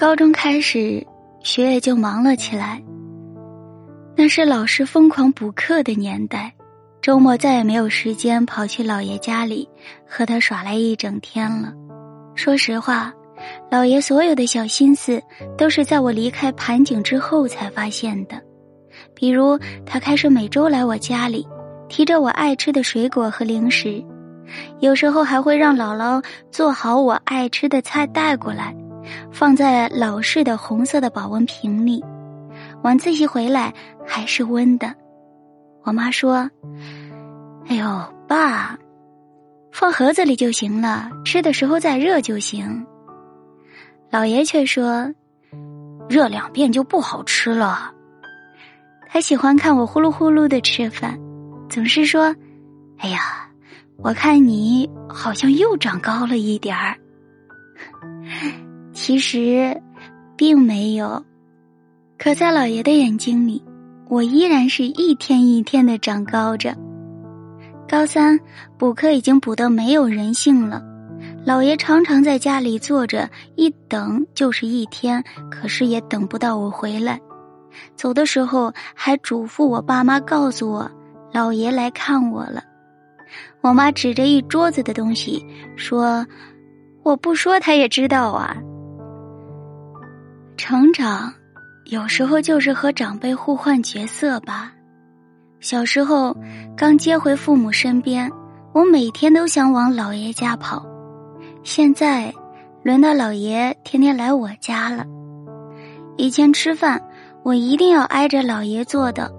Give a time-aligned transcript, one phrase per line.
[0.00, 1.06] 高中开始，
[1.42, 2.82] 学业就忙了起来。
[4.16, 6.54] 那是老师疯狂补课的年代，
[7.02, 9.68] 周末再也没有时间跑去姥爷家里
[10.08, 11.74] 和他耍赖一整天了。
[12.34, 13.12] 说实话，
[13.70, 15.22] 姥爷所有的小心思
[15.58, 18.40] 都是在我离开盘锦之后才发现的。
[19.14, 21.46] 比如，他开始每周来我家里，
[21.90, 24.02] 提着我爱吃的水果和零食，
[24.78, 28.74] 有时候还会让姥姥做好我爱吃的菜带过来，
[29.32, 32.04] 放在老式的红色的保温瓶里。
[32.82, 33.72] 晚自习回来
[34.06, 34.94] 还是温的，
[35.82, 36.50] 我妈说
[37.68, 38.78] ：“哎呦，爸，
[39.72, 42.86] 放盒子里就行了，吃的时候再热就行。”
[44.10, 45.12] 老爷却说
[46.08, 47.92] ：“热两遍就不好吃了。”
[49.08, 51.18] 他喜欢看我呼噜呼噜的吃饭，
[51.68, 52.34] 总是说
[52.98, 53.48] ：“哎呀，
[53.98, 56.96] 我看你好像又长高了一点儿。”
[59.02, 59.80] 其实，
[60.36, 61.24] 并没有。
[62.18, 63.64] 可在老爷的眼睛里，
[64.10, 66.76] 我依然是一天一天的长高着。
[67.88, 68.38] 高三
[68.76, 70.82] 补课已经补得没有人性了，
[71.46, 77.18] 老爷常常在家里坐着，一等就是一天，可是也等不到我回来。
[77.96, 80.90] 走的时候还嘱咐我爸妈告诉我，
[81.32, 82.62] 老爷来看我了。
[83.62, 85.42] 我妈指着一桌子的东西
[85.74, 86.26] 说
[87.02, 88.54] ：“我不说他也知道啊。”
[90.60, 91.32] 成长。
[91.86, 94.70] 有时候就是和长辈互换角色吧。
[95.58, 96.36] 小时候
[96.76, 98.30] 刚接回父母身边，
[98.74, 100.84] 我每天都想往姥爷家跑。
[101.62, 102.30] 现在
[102.82, 105.06] 轮到姥爷天天来我家了。
[106.18, 107.02] 以前吃饭
[107.42, 109.32] 我一定要挨着姥爷坐的，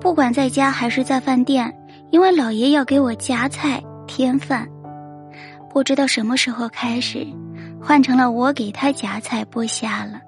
[0.00, 1.70] 不管在家还是在饭店，
[2.10, 4.66] 因为姥爷要给我夹菜添饭。
[5.68, 7.26] 不知道什么时候开始，
[7.82, 10.22] 换成了我给他夹菜剥虾了。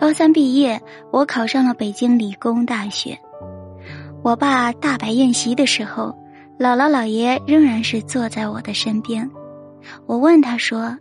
[0.00, 3.18] 高三毕业，我考上了北京理工大学。
[4.22, 6.16] 我爸大摆宴席的时候，
[6.56, 9.28] 姥姥姥爷仍然是坐在我的身边。
[10.06, 10.96] 我问他说：“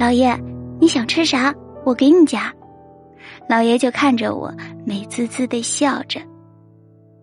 [0.00, 0.34] 老爷，
[0.80, 1.54] 你想吃啥？
[1.84, 2.50] 我给你夹。”
[3.46, 4.50] 老爷就看着我，
[4.86, 6.18] 美滋滋的笑着，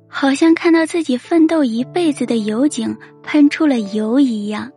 [0.08, 4.72] 好像看到自己奋斗一辈子的油井喷出了油一样。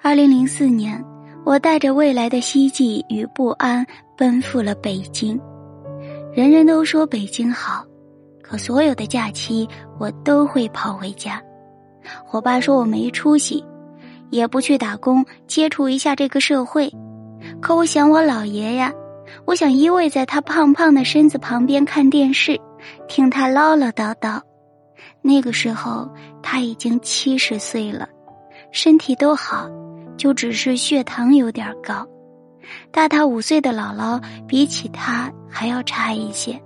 [0.00, 1.04] 二零零四年。
[1.44, 3.84] 我带着未来的希冀与不安
[4.22, 5.36] 奔赴了北京，
[6.32, 7.84] 人人都说北京好，
[8.40, 9.68] 可所有的假期
[9.98, 11.42] 我都会跑回家。
[12.30, 13.64] 我爸说我没出息，
[14.30, 16.88] 也不去打工接触一下这个社会。
[17.60, 18.92] 可我想我姥爷呀，
[19.44, 22.56] 我想依偎在他胖胖的身子旁边看电视，
[23.08, 24.40] 听他唠唠叨叨。
[25.20, 26.08] 那个时候
[26.40, 28.08] 他已经七十岁了，
[28.70, 29.68] 身体都好。
[30.16, 32.06] 就只是血糖有点高，
[32.90, 36.60] 大他五岁的姥姥比起他还要差一些，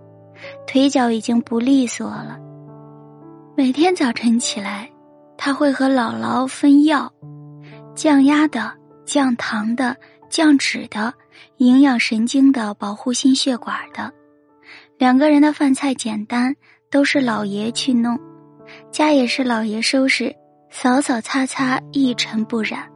[0.66, 2.38] 腿脚已经不利索了。
[3.56, 4.90] 每天早晨起来，
[5.36, 7.12] 他会和姥姥分药，
[7.94, 8.72] 降压的、
[9.04, 9.96] 降糖的、
[10.28, 11.14] 降脂的、
[11.56, 14.12] 营养神经的、保护心血管的。
[14.98, 16.54] 两个人的饭菜简单，
[16.90, 18.18] 都是老爷去弄，
[18.90, 20.34] 家也是老爷收拾，
[20.70, 22.86] 扫扫擦擦，一尘不染。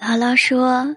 [0.00, 0.94] 姥姥说：“，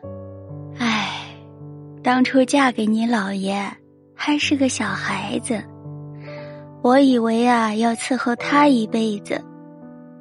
[2.11, 3.65] 当初嫁给你姥爷
[4.13, 5.63] 还是个小孩子，
[6.83, 9.41] 我以为啊要伺候他一辈子，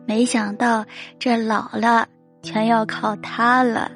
[0.06, 0.84] 没想到
[1.18, 2.06] 这老了
[2.42, 3.90] 全要靠他了。”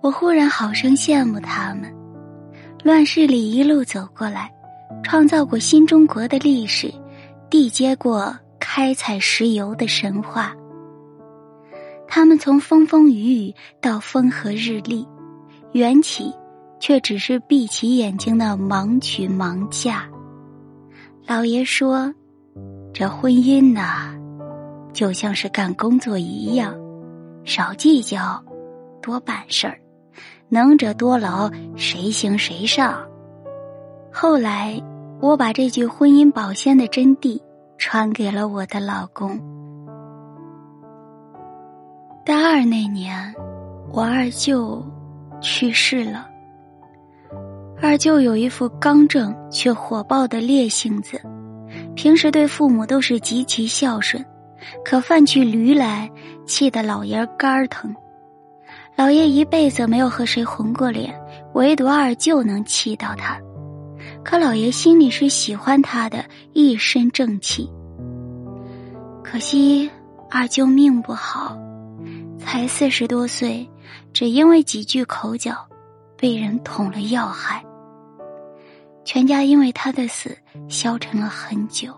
[0.00, 1.94] 我忽然好生羡慕他们，
[2.82, 4.50] 乱世里一路走过来，
[5.04, 6.90] 创造过新中国的历史，
[7.50, 10.56] 缔结过开采石油的神话。
[12.08, 15.06] 他们从风风雨雨到风和日丽，
[15.76, 16.34] 缘起，
[16.80, 20.08] 却只是闭起眼睛的盲娶盲嫁。
[21.26, 22.14] 老爷说
[22.94, 24.14] ：“这婚姻呐，
[24.94, 26.74] 就像是干工作一样，
[27.44, 28.42] 少计较，
[29.02, 29.78] 多办事儿，
[30.48, 33.06] 能者多劳，谁行谁上。”
[34.10, 34.82] 后来，
[35.20, 37.38] 我把这句婚姻保鲜的真谛
[37.76, 39.38] 传给了我的老公。
[42.24, 43.34] 大二那年，
[43.92, 44.82] 我二舅
[45.46, 46.28] 去世了。
[47.80, 51.20] 二舅有一副刚正却火爆的烈性子，
[51.94, 54.24] 平时对父母都是极其孝顺，
[54.84, 56.10] 可犯起驴来，
[56.46, 57.94] 气得老爷肝疼。
[58.96, 61.14] 老爷一辈子没有和谁红过脸，
[61.54, 63.38] 唯独二舅能气到他。
[64.24, 67.70] 可老爷心里是喜欢他的，一身正气。
[69.22, 69.88] 可惜
[70.28, 71.56] 二舅命不好。
[72.48, 73.68] 才四十多岁，
[74.12, 75.52] 只因为几句口角，
[76.16, 77.62] 被人捅了要害。
[79.04, 80.34] 全家因为他的死
[80.68, 81.92] 消沉了很久。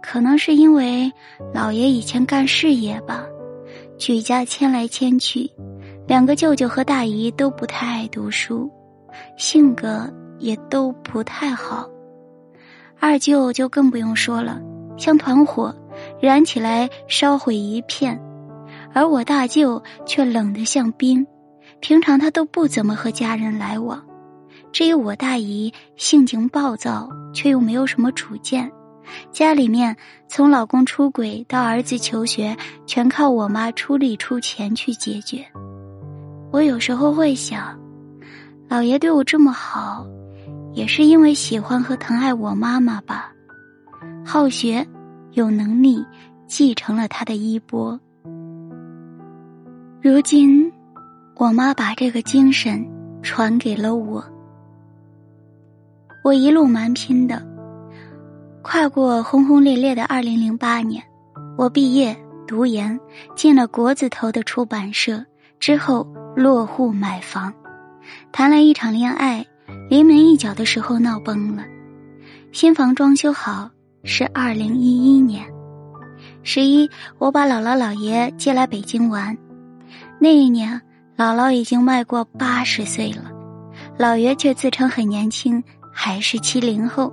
[0.00, 1.12] 可能是因为
[1.52, 3.26] 老爷以前干事业吧，
[3.98, 5.50] 举家迁来迁去，
[6.06, 8.70] 两个舅舅和大姨都不太爱读书，
[9.36, 10.08] 性格
[10.38, 11.86] 也都不太好。
[13.00, 14.62] 二舅就更不用说了，
[14.96, 15.74] 像团火，
[16.20, 18.16] 燃起来烧毁一片；
[18.94, 21.26] 而我大舅却冷得像冰，
[21.80, 24.02] 平常他都不怎么和家人来往。
[24.72, 28.70] 至于我大姨，性情暴躁，却又没有什么主见。
[29.30, 29.94] 家里面
[30.28, 32.56] 从老公出轨到儿子求学，
[32.86, 35.44] 全靠我妈出力出钱去解决。
[36.50, 37.78] 我有时候会想，
[38.68, 40.06] 老爷对我这么好，
[40.72, 43.32] 也是因为喜欢和疼爱我妈妈吧。
[44.24, 44.86] 好学，
[45.32, 46.04] 有能力，
[46.46, 47.98] 继承了他的衣钵。
[50.04, 50.70] 如今，
[51.34, 52.86] 我妈把这个精神
[53.22, 54.22] 传给了我。
[56.22, 57.42] 我一路蛮拼的。
[58.60, 61.02] 跨过轰轰烈烈的二零零八年，
[61.56, 62.14] 我毕业
[62.46, 63.00] 读研，
[63.34, 65.24] 进了国字头的出版社，
[65.58, 66.06] 之后
[66.36, 67.50] 落户买房，
[68.30, 69.42] 谈了一场恋爱，
[69.88, 71.64] 临门一脚的时候闹崩了。
[72.52, 73.70] 新房装修好
[74.02, 75.46] 是二零一一年，
[76.42, 79.34] 十一我把姥姥姥爷接来北京玩，
[80.20, 80.80] 那一年
[81.16, 83.30] 姥姥已经迈过八十岁了，
[83.98, 85.62] 姥爷却自称很年轻，
[85.92, 87.12] 还是七零后。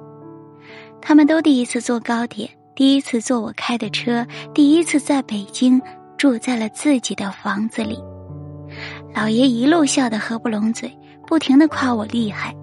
[1.01, 5.81] 他们都第一次坐高铁，第一次坐我开的车，第一次在北京
[6.18, 7.98] 住在了自己的房子里。
[9.13, 10.95] 老爷一路笑得合不拢嘴，
[11.27, 12.56] 不停的夸我厉害。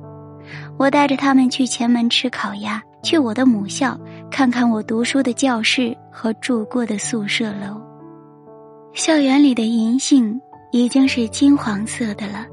[0.78, 3.98] 我带着他们去前门吃烤鸭，去我的母校
[4.30, 7.87] 看看我读书的教室和住过的宿舍楼。
[8.94, 10.40] 校园里的银杏
[10.72, 12.46] 已经是金黄色的了，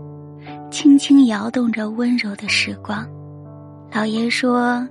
[0.70, 3.08] 轻轻摇动着温柔的时光。
[3.92, 4.88] 老爷说。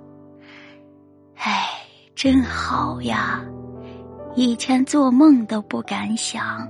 [1.36, 1.66] 哎，
[2.14, 3.44] 真好呀！
[4.34, 6.66] 以前做梦都不敢想。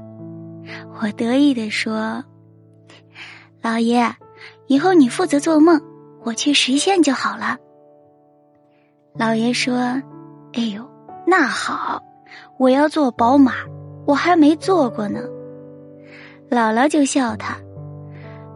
[1.00, 2.25] 我得意地说
[3.62, 4.11] ：“老爷，
[4.67, 5.81] 以后你负责做梦，
[6.25, 7.56] 我去实现就好了。”
[9.17, 9.77] 老爷说
[10.55, 10.91] ：“哎呦，
[11.27, 12.03] 那好，
[12.59, 13.53] 我要坐宝马，
[14.06, 15.21] 我还没坐过呢。”
[16.51, 17.56] 姥姥就笑他：“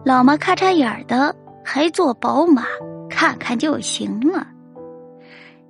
[0.04, 1.34] 老妈咔嚓眼儿的，
[1.64, 2.64] 还坐宝马，
[3.08, 4.46] 看看就行了。”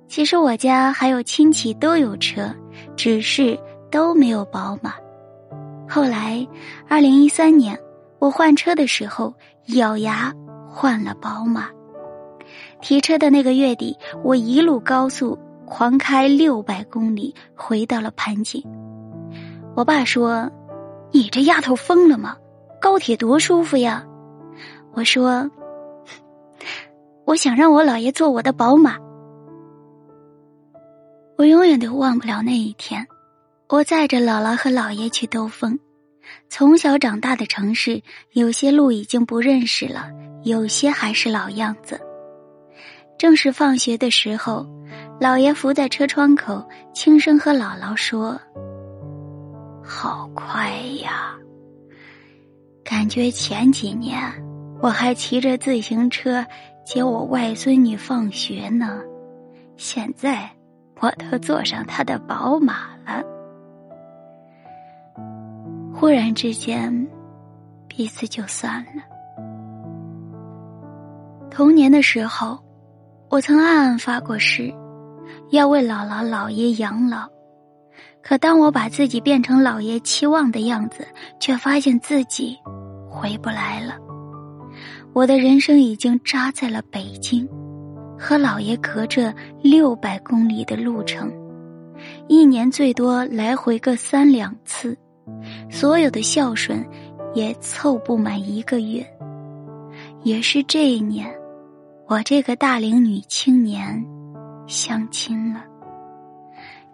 [0.07, 2.53] 其实我家还有亲戚都有车，
[2.95, 3.57] 只是
[3.91, 4.93] 都没有宝马。
[5.87, 6.45] 后来，
[6.87, 7.77] 二零一三年
[8.19, 9.33] 我换车的时候，
[9.67, 10.33] 咬牙
[10.67, 11.69] 换了宝马。
[12.81, 18.63] 提车的那个月底，我一路高速狂开六百公里，回到了盘锦。
[19.75, 20.51] 我爸说
[21.11, 22.35] ：“你这丫头疯了吗？
[22.81, 24.05] 高铁多舒服呀！”
[24.93, 25.49] 我说
[27.25, 28.97] ：“我想让我姥爷坐我的宝马。”
[31.37, 33.07] 我永远都忘不了那一天，
[33.69, 35.79] 我载着姥姥和姥爷去兜风。
[36.49, 38.01] 从小长大的城市，
[38.33, 40.09] 有些路已经不认识了，
[40.43, 41.99] 有些还是老样子。
[43.17, 44.67] 正是放学的时候，
[45.19, 48.39] 姥爷伏在车窗口，轻声和姥姥说
[49.91, 50.69] ：“好快
[51.01, 51.33] 呀，
[52.83, 54.21] 感觉前几年
[54.79, 56.45] 我还骑着自行车
[56.85, 59.01] 接我外孙女放学呢，
[59.75, 60.47] 现在……”
[61.01, 63.23] 我都坐上他的宝马了。
[65.93, 67.07] 忽然之间，
[67.87, 69.01] 彼此就散了。
[71.49, 72.59] 童年的时候，
[73.29, 74.73] 我曾暗暗发过誓，
[75.51, 77.29] 要为姥姥姥爷养老。
[78.21, 81.07] 可当我把自己变成老爷期望的样子，
[81.39, 82.57] 却发现自己
[83.09, 83.95] 回不来了。
[85.13, 87.47] 我的人生已经扎在了北京。
[88.21, 89.33] 和老爷隔着
[89.63, 91.31] 六百公里的路程，
[92.27, 94.93] 一年最多来回个三两次，
[95.71, 96.85] 所有的孝顺
[97.33, 99.01] 也凑不满一个月。
[100.23, 101.33] 也是这一年，
[102.09, 104.05] 我这个大龄女青年
[104.67, 105.63] 相亲了。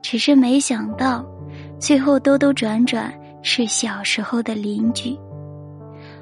[0.08, 1.26] 只是没想到，
[1.80, 5.18] 最后兜兜转转是小时候的邻居。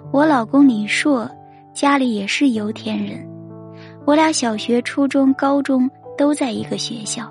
[0.09, 1.29] 我老公李硕
[1.73, 3.27] 家里也是油田人。
[4.05, 7.29] 我俩小学、初中、高中都在一个学校，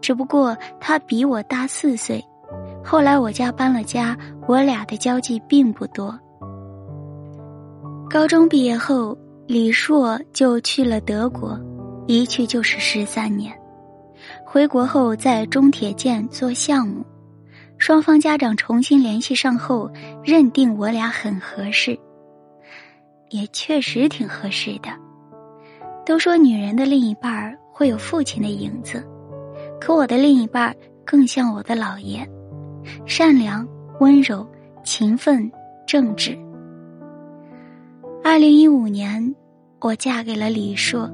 [0.00, 2.24] 只不过他比我大四岁。
[2.82, 4.16] 后来我家搬了家，
[4.48, 6.18] 我俩的交际并不多。
[8.08, 9.14] 高中毕业后，
[9.46, 11.60] 李硕就去了德国，
[12.06, 13.54] 一去就是十三年。
[14.54, 17.04] 回国后在中铁建做项目，
[17.76, 19.90] 双方家长重新联系上后，
[20.22, 21.98] 认定我俩很合适，
[23.30, 24.90] 也确实挺合适的。
[26.06, 29.04] 都说女人的另一半会有父亲的影子，
[29.80, 30.72] 可我的另一半
[31.04, 32.24] 更像我的姥爷，
[33.04, 33.66] 善良、
[33.98, 34.48] 温柔、
[34.84, 35.50] 勤奋、
[35.84, 36.38] 正直。
[38.22, 39.34] 二零一五年，
[39.80, 41.10] 我嫁给了李硕，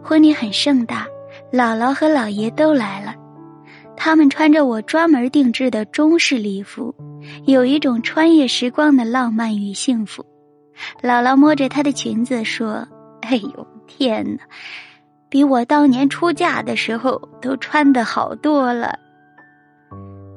[0.00, 1.08] 婚礼很盛大，
[1.52, 3.14] 姥姥和姥爷都来了。
[3.96, 6.94] 他们穿着我专门定制的中式礼服，
[7.46, 10.24] 有一种穿越时光的浪漫与幸福。
[11.02, 12.86] 姥姥摸着她的裙子说
[13.22, 14.42] ：“哎呦，天哪，
[15.30, 18.98] 比我当年出嫁的时候都穿的好多了。”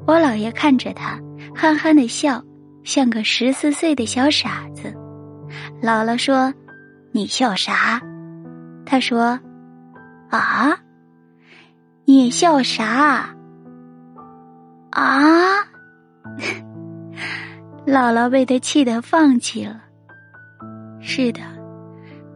[0.08, 1.20] 我姥爷看着他，
[1.54, 2.42] 憨憨的笑，
[2.86, 4.96] 像个十四岁的小傻子。
[5.84, 6.54] 姥姥说
[7.12, 8.02] ：“你笑啥？”
[8.88, 9.38] 他说
[10.32, 10.78] ：“啊，
[12.10, 13.30] 你笑啥？”
[14.90, 15.60] 啊！
[17.86, 19.84] 姥姥被他气得放弃了。
[21.00, 21.42] 是的，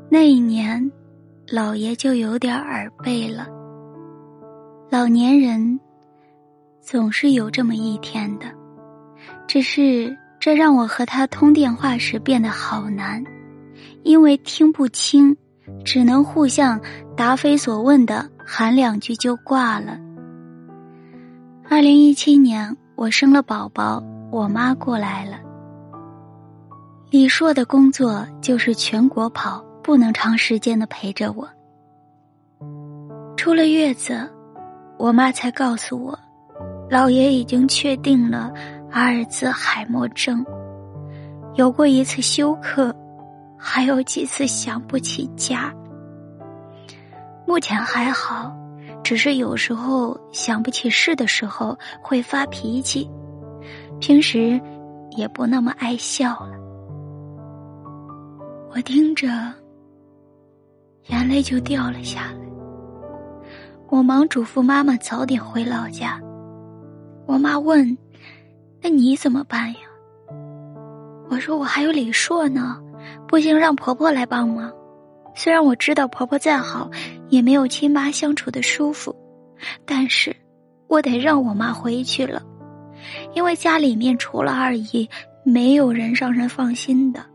[0.10, 0.92] 那一年，
[1.50, 3.48] 老爷就有点耳背了。
[4.92, 5.80] 老年人
[6.80, 8.46] 总是有这么一天的，
[9.48, 13.24] 只是这让我和他通电话时变得好难，
[14.04, 15.36] 因为听不清，
[15.84, 16.80] 只能互相
[17.18, 19.98] 答非所问的喊两句就挂了。
[21.70, 25.38] 二零一七年，我生了宝宝，我妈过来了。
[27.10, 31.48] 李硕的工作就是全国跑，不能长时间的陪着我。
[33.38, 34.30] 出了月子，
[34.98, 36.18] 我妈才告诉我，
[36.90, 38.52] 姥爷已经确定了
[38.92, 40.46] 阿尔兹海默症，
[41.56, 42.96] 有过一次休克，
[43.58, 45.74] 还有几次想不起家。
[47.46, 48.54] 目前还好。
[49.04, 53.10] 只是有时候想不起事的时候会发脾气，
[54.00, 54.60] 平时
[55.18, 56.54] 也不那么爱笑了。
[58.72, 59.28] 我听着，
[61.08, 62.38] 眼泪就掉了下来。
[63.90, 66.18] 我忙嘱咐妈妈早点回老家。
[67.26, 67.98] 我妈问
[68.82, 69.80] ：“那你怎么办呀？”
[71.30, 72.80] 我说：“我还有李硕呢，
[73.28, 74.72] 不行让婆婆来帮忙。
[75.36, 76.90] 虽然我知道婆婆再好。”
[77.34, 79.16] 也没有亲妈相处的舒服，
[79.88, 80.36] 但是，
[80.88, 82.44] 我得让我妈回去了，
[83.34, 85.10] 因为家里面除了二姨，
[85.44, 87.26] 没有人让人放心的。